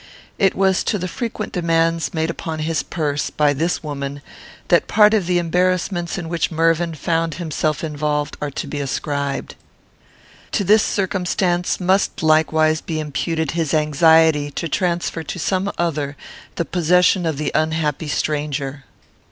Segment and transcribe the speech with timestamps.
[0.39, 4.23] It was to the frequent demands made upon his purse, by this woman,
[4.69, 7.51] that part of the embarrassments in which Mervyn found him
[7.83, 9.53] involved are to be ascribed.
[10.53, 16.17] To this circumstance must likewise be imputed his anxiety to transfer to some other
[16.55, 18.85] the possession of the unhappy stranger.